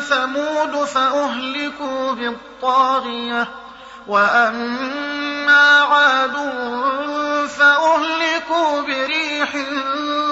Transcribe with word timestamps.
ثمود 0.00 0.84
فأهلكوا 0.84 2.12
بالطاغية 2.12 3.48
وأما 4.06 5.80
عاد 5.80 6.36
فأهلكوا 7.58 8.80
بريح 8.80 9.56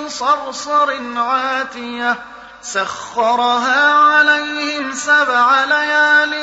صرصر 0.07 1.19
عاتية 1.19 2.17
سخرها 2.63 3.93
عليهم 3.93 4.93
سبع 4.93 5.65
ليال 5.65 6.35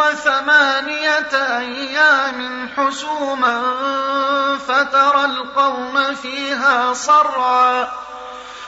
وثمانية 0.00 1.58
أيام 1.58 2.68
حسوما 2.76 3.62
فترى 4.68 5.24
القوم 5.24 6.14
فيها 6.14 6.92
صرعا 6.92 7.88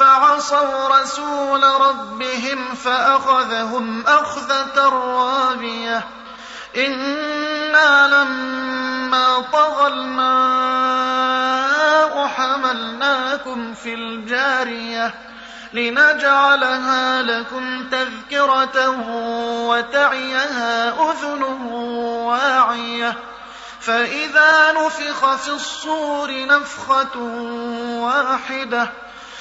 فعصوا 0.00 1.00
رسول 1.00 1.64
ربهم 1.64 2.74
فأخذهم 2.74 4.06
أخذة 4.06 4.88
رابية. 4.88 6.04
إنا 6.76 8.08
لما 8.08 9.40
طغى 9.52 9.86
الماء 9.86 11.30
حملناكم 12.26 13.74
في 13.74 13.94
الجارية 13.94 15.14
لنجعلها 15.72 17.22
لكم 17.22 17.88
تذكرة 17.90 18.90
وتعيها 19.68 20.88
أذن 21.10 21.42
واعية. 22.22 23.16
فإذا 23.80 24.72
نفخ 24.72 25.36
في 25.36 25.48
الصور 25.48 26.46
نفخة 26.46 27.18
واحدة 28.00 28.90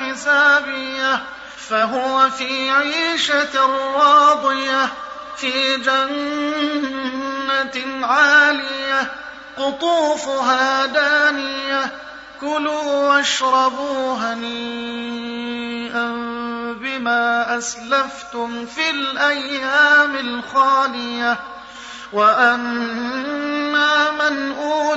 ملاق 0.00 0.12
حسابية 0.14 1.22
فهو 1.56 2.30
في 2.30 2.70
عيشة 2.70 3.66
راضية 3.96 4.88
في 5.36 5.76
جنة 5.76 7.26
عالية 8.06 9.10
قطوفها 9.56 10.86
دانية 10.86 11.92
كلوا 12.40 13.08
واشربوا 13.08 14.14
هنيئا 14.16 16.08
بما 16.80 17.58
أسلفتم 17.58 18.66
في 18.66 18.90
الأيام 18.90 20.16
الخالية 20.16 21.40
وأما 22.12 22.56
من 22.56 23.59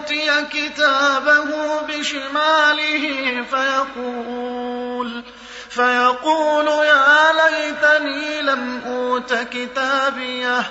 أوتي 0.03 0.46
كتابه 0.52 1.81
بشماله 1.81 3.46
فيقول 3.52 5.24
فيقول 5.69 6.68
يا 6.68 7.31
ليتني 7.31 8.41
لم 8.41 8.81
أوت 8.86 9.34
كتابيه 9.34 10.64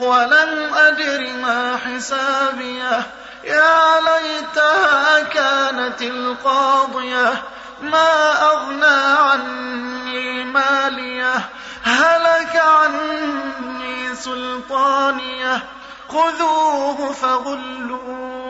ولم 0.00 0.74
أدر 0.74 1.32
ما 1.42 1.76
حسابيه. 1.76 3.06
يا 3.44 4.00
ليتها 4.00 5.20
كانت 5.22 6.02
القاضية 6.02 7.42
ما 7.82 8.42
أغنى 8.42 9.18
عني 9.18 10.44
ماليه. 10.44 11.48
هلك 11.82 12.56
عني 12.56 14.14
سلطانيه. 14.14 15.62
خذوه 16.08 17.12
فغلوه. 17.12 18.49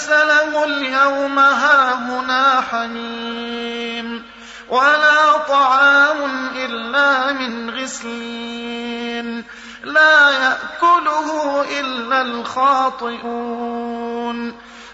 فليس 0.00 0.10
له 0.10 0.64
اليوم 0.64 1.38
هاهنا 1.38 2.60
حميم 2.60 4.24
ولا 4.68 5.36
طعام 5.48 6.50
إلا 6.56 7.32
من 7.32 7.70
غسلين 7.70 9.44
لا 9.84 10.30
يأكله 10.30 11.62
إلا 11.80 12.22
الخاطئون 12.22 13.40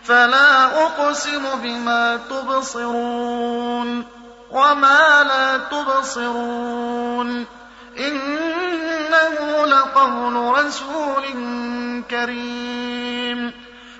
فلا 0.04 0.82
أقسم 0.84 1.42
بما 1.62 2.16
تبصرون 2.30 4.06
وما 4.50 5.22
لا 5.22 5.56
تبصرون 5.58 7.46
إنه 7.98 9.66
لقول 9.66 10.64
رسول 10.64 11.24
كريم 12.10 12.95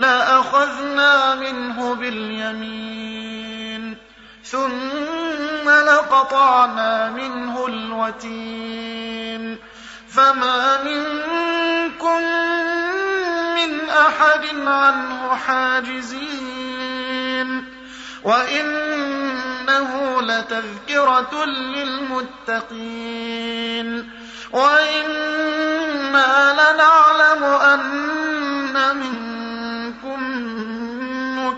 لأخذنا 0.00 1.34
منه 1.34 1.94
باليمين 1.94 3.96
ثم 4.44 5.70
لقطعنا 5.70 7.10
منه 7.10 7.66
الوتين. 7.66 9.58
فما 10.08 10.84
منكم 10.84 12.22
من 13.54 13.90
أحد 13.90 14.46
عنه 14.66 15.36
حاجزين. 15.36 17.64
وإنه 18.24 20.22
لتذكرة 20.22 21.44
للمتقين. 21.44 22.70
وإنا 24.52 26.52
لنعلم 26.52 27.44
أن 27.44 28.96
منكم 28.96 29.29